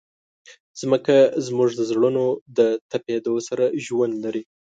[0.89, 1.17] مځکه
[1.47, 2.25] زموږ د زړونو
[2.57, 2.59] د
[2.89, 4.43] تپېدو سره ژوند لري.